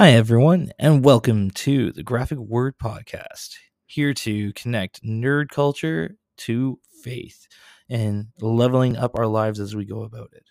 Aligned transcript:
Hi, 0.00 0.12
everyone, 0.12 0.70
and 0.78 1.04
welcome 1.04 1.50
to 1.50 1.90
the 1.90 2.04
Graphic 2.04 2.38
Word 2.38 2.78
Podcast, 2.78 3.56
here 3.84 4.14
to 4.14 4.52
connect 4.52 5.02
nerd 5.02 5.48
culture 5.48 6.14
to 6.36 6.78
faith 7.02 7.48
and 7.90 8.28
leveling 8.40 8.96
up 8.96 9.18
our 9.18 9.26
lives 9.26 9.58
as 9.58 9.74
we 9.74 9.84
go 9.84 10.02
about 10.02 10.28
it. 10.34 10.44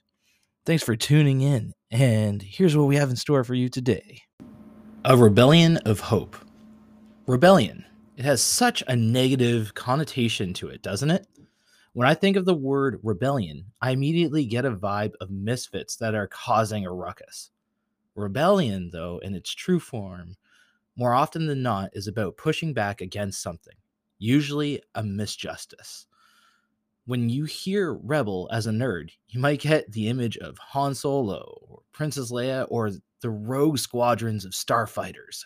Thanks 0.65 0.83
for 0.83 0.97
tuning 0.97 1.39
in, 1.39 1.71
and 1.89 2.41
here's 2.41 2.75
what 2.75 2.89
we 2.89 2.97
have 2.97 3.09
in 3.09 3.15
store 3.15 3.45
for 3.45 3.53
you 3.53 3.69
today 3.69 4.19
A 5.05 5.15
Rebellion 5.15 5.77
of 5.77 6.01
Hope. 6.01 6.35
Rebellion. 7.25 7.85
It 8.17 8.25
has 8.25 8.41
such 8.41 8.83
a 8.85 8.97
negative 8.97 9.73
connotation 9.73 10.53
to 10.55 10.67
it, 10.67 10.81
doesn't 10.81 11.09
it? 11.09 11.25
When 11.93 12.05
I 12.05 12.15
think 12.15 12.35
of 12.35 12.43
the 12.43 12.53
word 12.53 12.99
rebellion, 13.01 13.71
I 13.81 13.91
immediately 13.91 14.43
get 14.43 14.65
a 14.65 14.71
vibe 14.71 15.13
of 15.21 15.31
misfits 15.31 15.95
that 15.95 16.15
are 16.15 16.27
causing 16.27 16.85
a 16.85 16.91
ruckus. 16.91 17.49
Rebellion, 18.17 18.89
though, 18.91 19.19
in 19.19 19.35
its 19.35 19.53
true 19.53 19.79
form, 19.79 20.37
more 20.95 21.13
often 21.13 21.45
than 21.45 21.61
not, 21.61 21.91
is 21.93 22.07
about 22.07 22.35
pushing 22.35 22.73
back 22.73 22.99
against 22.99 23.43
something, 23.43 23.75
usually 24.17 24.81
a 24.95 25.03
misjustice. 25.03 26.07
When 27.05 27.29
you 27.29 27.45
hear 27.45 27.93
rebel 27.93 28.49
as 28.51 28.65
a 28.65 28.71
nerd, 28.71 29.11
you 29.29 29.39
might 29.39 29.61
get 29.61 29.91
the 29.91 30.09
image 30.09 30.35
of 30.37 30.57
Han 30.57 30.95
Solo, 30.95 31.59
or 31.61 31.81
Princess 31.93 32.31
Leia, 32.31 32.65
or 32.69 32.91
the 33.21 33.29
rogue 33.29 33.77
squadrons 33.77 34.45
of 34.45 34.51
starfighters. 34.53 35.45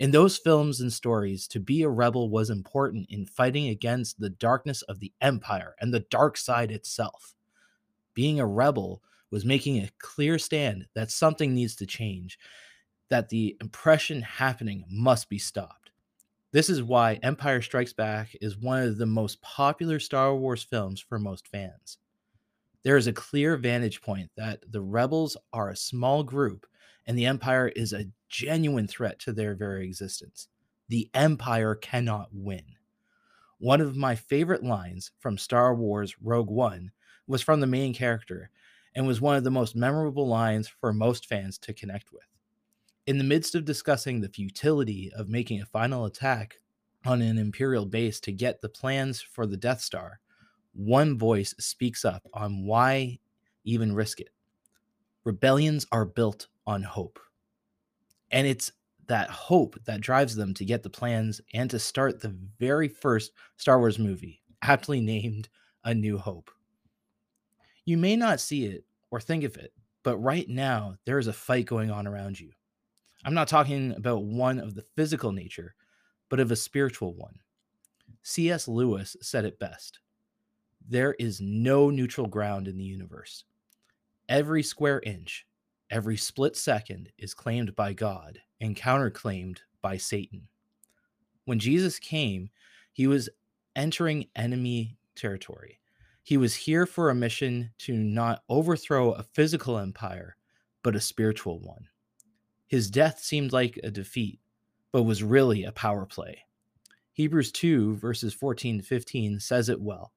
In 0.00 0.10
those 0.10 0.36
films 0.36 0.80
and 0.80 0.92
stories, 0.92 1.46
to 1.46 1.60
be 1.60 1.82
a 1.82 1.88
rebel 1.88 2.28
was 2.28 2.50
important 2.50 3.06
in 3.10 3.26
fighting 3.26 3.68
against 3.68 4.18
the 4.18 4.30
darkness 4.30 4.82
of 4.82 4.98
the 4.98 5.12
Empire 5.20 5.76
and 5.80 5.94
the 5.94 6.00
dark 6.00 6.36
side 6.36 6.72
itself. 6.72 7.36
Being 8.12 8.40
a 8.40 8.46
rebel 8.46 9.02
was 9.32 9.44
making 9.44 9.78
a 9.78 9.90
clear 9.98 10.38
stand 10.38 10.86
that 10.94 11.10
something 11.10 11.54
needs 11.54 11.74
to 11.76 11.86
change, 11.86 12.38
that 13.10 13.30
the 13.30 13.56
impression 13.60 14.22
happening 14.22 14.84
must 14.88 15.28
be 15.28 15.38
stopped. 15.38 15.90
This 16.52 16.68
is 16.68 16.82
why 16.82 17.14
Empire 17.22 17.62
Strikes 17.62 17.94
Back 17.94 18.36
is 18.42 18.58
one 18.58 18.82
of 18.82 18.98
the 18.98 19.06
most 19.06 19.40
popular 19.40 19.98
Star 19.98 20.36
Wars 20.36 20.62
films 20.62 21.00
for 21.00 21.18
most 21.18 21.48
fans. 21.48 21.96
There 22.84 22.98
is 22.98 23.06
a 23.06 23.12
clear 23.12 23.56
vantage 23.56 24.02
point 24.02 24.30
that 24.36 24.60
the 24.70 24.82
rebels 24.82 25.36
are 25.52 25.70
a 25.70 25.76
small 25.76 26.22
group 26.22 26.66
and 27.06 27.16
the 27.16 27.26
Empire 27.26 27.68
is 27.68 27.94
a 27.94 28.06
genuine 28.28 28.86
threat 28.86 29.18
to 29.20 29.32
their 29.32 29.54
very 29.54 29.86
existence. 29.86 30.48
The 30.88 31.08
Empire 31.14 31.74
cannot 31.74 32.28
win. 32.32 32.64
One 33.58 33.80
of 33.80 33.96
my 33.96 34.14
favorite 34.14 34.62
lines 34.62 35.10
from 35.20 35.38
Star 35.38 35.74
Wars 35.74 36.16
Rogue 36.20 36.50
One 36.50 36.90
was 37.26 37.40
from 37.40 37.60
the 37.60 37.66
main 37.66 37.94
character 37.94 38.50
and 38.94 39.06
was 39.06 39.20
one 39.20 39.36
of 39.36 39.44
the 39.44 39.50
most 39.50 39.74
memorable 39.74 40.26
lines 40.26 40.68
for 40.68 40.92
most 40.92 41.26
fans 41.26 41.58
to 41.58 41.72
connect 41.72 42.12
with. 42.12 42.22
In 43.06 43.18
the 43.18 43.24
midst 43.24 43.54
of 43.54 43.64
discussing 43.64 44.20
the 44.20 44.28
futility 44.28 45.10
of 45.16 45.28
making 45.28 45.60
a 45.60 45.66
final 45.66 46.04
attack 46.04 46.58
on 47.04 47.20
an 47.20 47.38
Imperial 47.38 47.86
base 47.86 48.20
to 48.20 48.32
get 48.32 48.60
the 48.60 48.68
plans 48.68 49.20
for 49.20 49.46
the 49.46 49.56
Death 49.56 49.80
Star, 49.80 50.20
one 50.74 51.18
voice 51.18 51.54
speaks 51.58 52.04
up 52.04 52.22
on 52.32 52.64
why 52.64 53.18
even 53.64 53.94
risk 53.94 54.20
it. 54.20 54.30
Rebellions 55.24 55.86
are 55.92 56.04
built 56.04 56.48
on 56.66 56.82
hope. 56.82 57.18
And 58.30 58.46
it's 58.46 58.72
that 59.06 59.30
hope 59.30 59.76
that 59.84 60.00
drives 60.00 60.36
them 60.36 60.54
to 60.54 60.64
get 60.64 60.82
the 60.82 60.90
plans 60.90 61.40
and 61.52 61.68
to 61.70 61.78
start 61.78 62.20
the 62.20 62.36
very 62.58 62.88
first 62.88 63.32
Star 63.56 63.78
Wars 63.78 63.98
movie, 63.98 64.42
aptly 64.62 65.00
named 65.00 65.48
A 65.84 65.94
New 65.94 66.18
Hope. 66.18 66.50
You 67.84 67.96
may 67.96 68.16
not 68.16 68.40
see 68.40 68.64
it 68.64 68.84
or 69.10 69.20
think 69.20 69.44
of 69.44 69.56
it, 69.56 69.72
but 70.02 70.16
right 70.18 70.48
now 70.48 70.96
there 71.04 71.18
is 71.18 71.26
a 71.26 71.32
fight 71.32 71.66
going 71.66 71.90
on 71.90 72.06
around 72.06 72.38
you. 72.38 72.52
I'm 73.24 73.34
not 73.34 73.48
talking 73.48 73.92
about 73.92 74.24
one 74.24 74.58
of 74.58 74.74
the 74.74 74.84
physical 74.96 75.32
nature, 75.32 75.74
but 76.28 76.40
of 76.40 76.50
a 76.50 76.56
spiritual 76.56 77.14
one. 77.14 77.40
C.S. 78.22 78.68
Lewis 78.68 79.16
said 79.20 79.44
it 79.44 79.58
best 79.58 79.98
there 80.88 81.14
is 81.18 81.40
no 81.40 81.90
neutral 81.90 82.26
ground 82.26 82.66
in 82.66 82.76
the 82.76 82.84
universe. 82.84 83.44
Every 84.28 84.62
square 84.62 85.00
inch, 85.04 85.46
every 85.90 86.16
split 86.16 86.56
second 86.56 87.10
is 87.18 87.34
claimed 87.34 87.76
by 87.76 87.92
God 87.92 88.40
and 88.60 88.76
counterclaimed 88.76 89.58
by 89.80 89.96
Satan. 89.96 90.48
When 91.44 91.58
Jesus 91.58 91.98
came, 91.98 92.50
he 92.92 93.06
was 93.06 93.28
entering 93.76 94.26
enemy 94.34 94.96
territory. 95.14 95.78
He 96.24 96.36
was 96.36 96.54
here 96.54 96.86
for 96.86 97.10
a 97.10 97.14
mission 97.16 97.72
to 97.78 97.92
not 97.92 98.44
overthrow 98.48 99.10
a 99.10 99.24
physical 99.24 99.76
empire, 99.76 100.36
but 100.84 100.94
a 100.94 101.00
spiritual 101.00 101.58
one. 101.58 101.88
His 102.68 102.90
death 102.90 103.18
seemed 103.18 103.52
like 103.52 103.78
a 103.82 103.90
defeat, 103.90 104.38
but 104.92 105.02
was 105.02 105.24
really 105.24 105.64
a 105.64 105.72
power 105.72 106.06
play. 106.06 106.44
Hebrews 107.12 107.50
2, 107.52 107.96
verses 107.96 108.32
14 108.32 108.78
to 108.78 108.84
15 108.84 109.40
says 109.40 109.68
it 109.68 109.80
well. 109.80 110.12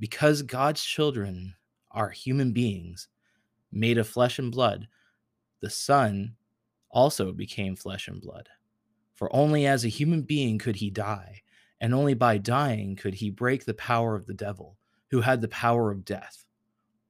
Because 0.00 0.42
God's 0.42 0.82
children 0.82 1.54
are 1.90 2.10
human 2.10 2.52
beings, 2.52 3.08
made 3.70 3.98
of 3.98 4.08
flesh 4.08 4.38
and 4.38 4.50
blood, 4.50 4.88
the 5.60 5.70
Son 5.70 6.36
also 6.90 7.32
became 7.32 7.76
flesh 7.76 8.08
and 8.08 8.20
blood. 8.20 8.48
For 9.14 9.34
only 9.34 9.66
as 9.66 9.84
a 9.84 9.88
human 9.88 10.22
being 10.22 10.58
could 10.58 10.76
he 10.76 10.90
die, 10.90 11.42
and 11.80 11.92
only 11.92 12.14
by 12.14 12.38
dying 12.38 12.96
could 12.96 13.14
he 13.14 13.30
break 13.30 13.66
the 13.66 13.74
power 13.74 14.14
of 14.14 14.26
the 14.26 14.34
devil 14.34 14.78
who 15.10 15.20
had 15.20 15.40
the 15.40 15.48
power 15.48 15.90
of 15.90 16.04
death. 16.04 16.44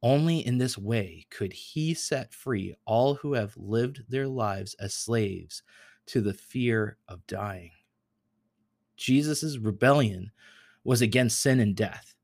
Only 0.03 0.47
in 0.47 0.59
this 0.59 0.79
way 0.79 1.27
could 1.31 1.53
he 1.53 1.93
set 1.95 2.33
free 2.33 2.77
all 2.85 3.15
who 3.15 3.35
have 3.35 3.57
lived 3.57 4.05
their 4.09 4.29
lives 4.29 4.75
as 4.79 4.95
slaves 4.95 5.63
to 6.07 6.21
the 6.21 6.35
fear 6.35 6.97
of 7.09 7.27
dying. 7.27 7.73
Jesus' 8.97 9.59
rebellion 9.59 10.31
was 10.85 11.03
against 11.03 11.41
sin 11.41 11.61
and 11.61 11.75
death. 11.75 12.15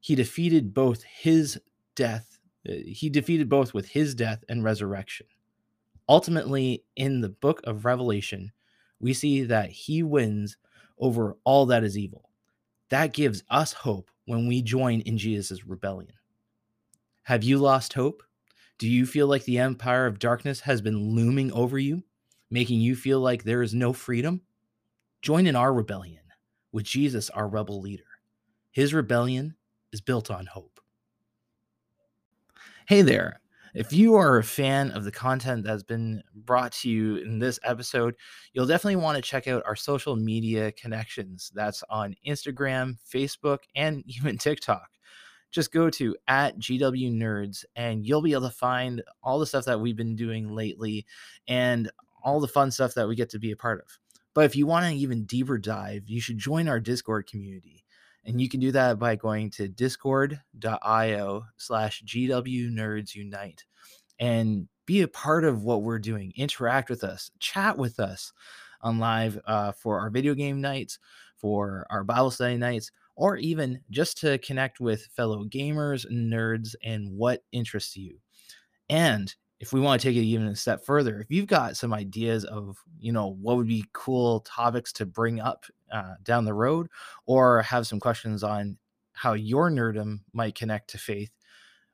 He 0.00 0.14
defeated 0.14 0.74
both 0.74 1.02
his 1.02 1.58
death, 1.94 2.38
uh, 2.68 2.72
he 2.86 3.08
defeated 3.08 3.48
both 3.48 3.72
with 3.72 3.88
his 3.88 4.14
death 4.14 4.44
and 4.48 4.62
resurrection. 4.62 5.26
Ultimately, 6.08 6.84
in 6.96 7.22
the 7.22 7.30
book 7.30 7.60
of 7.64 7.86
Revelation, 7.86 8.52
we 9.00 9.14
see 9.14 9.42
that 9.44 9.70
he 9.70 10.02
wins 10.02 10.56
over 10.98 11.36
all 11.44 11.66
that 11.66 11.84
is 11.84 11.96
evil. 11.96 12.30
That 12.90 13.14
gives 13.14 13.42
us 13.50 13.72
hope 13.72 14.10
when 14.26 14.46
we 14.46 14.62
join 14.62 15.00
in 15.00 15.18
Jesus' 15.18 15.66
rebellion. 15.66 16.12
Have 17.22 17.44
you 17.44 17.58
lost 17.58 17.94
hope? 17.94 18.22
Do 18.78 18.88
you 18.88 19.06
feel 19.06 19.26
like 19.26 19.44
the 19.44 19.58
empire 19.58 20.06
of 20.06 20.18
darkness 20.18 20.60
has 20.60 20.80
been 20.80 21.14
looming 21.14 21.52
over 21.52 21.78
you, 21.78 22.02
making 22.50 22.80
you 22.80 22.96
feel 22.96 23.20
like 23.20 23.44
there 23.44 23.62
is 23.62 23.74
no 23.74 23.92
freedom? 23.92 24.40
Join 25.22 25.46
in 25.46 25.56
our 25.56 25.72
rebellion 25.72 26.22
with 26.72 26.84
Jesus, 26.84 27.30
our 27.30 27.48
rebel 27.48 27.80
leader. 27.80 28.04
His 28.72 28.92
rebellion 28.92 29.54
is 29.92 30.00
built 30.00 30.30
on 30.30 30.46
hope. 30.46 30.80
Hey 32.86 33.02
there. 33.02 33.40
If 33.74 33.92
you 33.92 34.14
are 34.14 34.38
a 34.38 34.44
fan 34.44 34.92
of 34.92 35.02
the 35.02 35.10
content 35.10 35.64
that's 35.64 35.82
been 35.82 36.22
brought 36.32 36.70
to 36.72 36.88
you 36.88 37.16
in 37.16 37.40
this 37.40 37.58
episode, 37.64 38.14
you'll 38.52 38.66
definitely 38.66 39.02
want 39.02 39.16
to 39.16 39.22
check 39.22 39.48
out 39.48 39.64
our 39.66 39.74
social 39.74 40.14
media 40.14 40.70
connections. 40.70 41.50
That's 41.52 41.82
on 41.90 42.14
Instagram, 42.24 42.98
Facebook, 43.12 43.58
and 43.74 44.04
even 44.06 44.38
TikTok. 44.38 44.86
Just 45.50 45.72
go 45.72 45.90
to 45.90 46.16
at 46.28 46.56
GW 46.56 47.12
Nerds 47.14 47.64
and 47.74 48.06
you'll 48.06 48.22
be 48.22 48.32
able 48.32 48.48
to 48.48 48.54
find 48.54 49.02
all 49.24 49.40
the 49.40 49.46
stuff 49.46 49.64
that 49.64 49.80
we've 49.80 49.96
been 49.96 50.14
doing 50.14 50.54
lately 50.54 51.04
and 51.48 51.90
all 52.22 52.38
the 52.38 52.46
fun 52.46 52.70
stuff 52.70 52.94
that 52.94 53.08
we 53.08 53.16
get 53.16 53.30
to 53.30 53.40
be 53.40 53.50
a 53.50 53.56
part 53.56 53.80
of. 53.80 53.98
But 54.34 54.44
if 54.44 54.54
you 54.54 54.68
want 54.68 54.86
an 54.86 54.92
even 54.92 55.24
deeper 55.24 55.58
dive, 55.58 56.04
you 56.06 56.20
should 56.20 56.38
join 56.38 56.68
our 56.68 56.78
Discord 56.78 57.26
community. 57.26 57.83
And 58.26 58.40
you 58.40 58.48
can 58.48 58.60
do 58.60 58.72
that 58.72 58.98
by 58.98 59.16
going 59.16 59.50
to 59.50 59.68
discord.io 59.68 61.44
slash 61.56 62.02
GW 62.04 62.70
Nerds 62.70 63.14
Unite 63.14 63.64
and 64.18 64.68
be 64.86 65.02
a 65.02 65.08
part 65.08 65.44
of 65.44 65.62
what 65.62 65.82
we're 65.82 65.98
doing. 65.98 66.32
Interact 66.36 66.90
with 66.90 67.04
us, 67.04 67.30
chat 67.38 67.76
with 67.76 68.00
us 68.00 68.32
on 68.80 68.98
live 68.98 69.38
uh, 69.46 69.72
for 69.72 69.98
our 69.98 70.10
video 70.10 70.34
game 70.34 70.60
nights, 70.60 70.98
for 71.36 71.86
our 71.90 72.04
Bible 72.04 72.30
study 72.30 72.56
nights, 72.56 72.90
or 73.16 73.36
even 73.36 73.80
just 73.90 74.18
to 74.18 74.38
connect 74.38 74.80
with 74.80 75.06
fellow 75.16 75.44
gamers, 75.44 76.10
nerds, 76.10 76.74
and 76.82 77.10
what 77.10 77.42
interests 77.52 77.96
you. 77.96 78.18
And 78.88 79.34
if 79.60 79.72
we 79.72 79.80
want 79.80 80.00
to 80.00 80.08
take 80.08 80.16
it 80.16 80.20
even 80.20 80.48
a 80.48 80.56
step 80.56 80.84
further, 80.84 81.20
if 81.20 81.30
you've 81.30 81.46
got 81.46 81.76
some 81.76 81.94
ideas 81.94 82.44
of, 82.44 82.76
you 82.98 83.12
know, 83.12 83.36
what 83.40 83.56
would 83.56 83.68
be 83.68 83.84
cool 83.92 84.40
topics 84.40 84.92
to 84.94 85.06
bring 85.06 85.40
up 85.40 85.64
uh, 85.92 86.14
down 86.22 86.44
the 86.44 86.54
road, 86.54 86.88
or 87.26 87.62
have 87.62 87.86
some 87.86 88.00
questions 88.00 88.42
on 88.42 88.76
how 89.12 89.32
your 89.32 89.70
nerdum 89.70 90.20
might 90.32 90.54
connect 90.54 90.90
to 90.90 90.98
faith, 90.98 91.30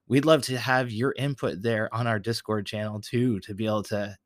we'd 0.09 0.25
love 0.25 0.43
to 0.43 0.59
have 0.59 0.91
your 0.91 1.15
input 1.17 1.63
there 1.63 1.95
on 1.95 2.07
our 2.07 2.19
Discord 2.19 2.67
channel 2.67 3.01
too, 3.01 3.39
to 3.41 3.55
be 3.55 3.67
able 3.67 3.83
to 3.85 4.17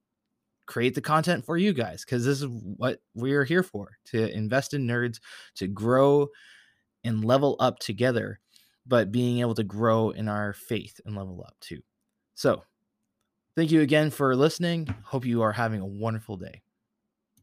create 0.67 0.95
the 0.95 1.01
content 1.01 1.45
for 1.45 1.59
you 1.59 1.73
guys 1.73 2.05
because 2.05 2.25
this 2.25 2.41
is 2.41 2.49
what 2.49 3.01
we're 3.15 3.45
here 3.45 3.63
for 3.63 3.99
to 4.07 4.33
invest 4.35 4.73
in 4.73 4.87
nerds, 4.87 5.19
to 5.57 5.67
grow 5.67 6.29
and 7.03 7.25
level 7.25 7.57
up 7.61 7.79
together, 7.81 8.41
but 8.87 9.13
being 9.13 9.41
able 9.41 9.55
to 9.55 9.65
grow 9.65 10.11
in 10.11 10.29
our 10.29 10.53
faith 10.55 11.01
and 11.05 11.17
level 11.17 11.45
up 11.47 11.57
too. 11.61 11.83
So, 12.35 12.63
Thank 13.57 13.71
you 13.71 13.81
again 13.83 14.11
for 14.11 14.35
listening. 14.37 14.89
Hope 15.05 15.25
you 15.25 15.43
are 15.43 15.53
having 15.53 15.81
a 15.81 15.87
wonderful 15.87 16.37
day. 16.37 16.64